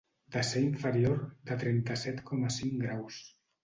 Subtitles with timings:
[0.35, 1.21] De ser inferior
[1.51, 3.27] de trenta-set coma cinc graus.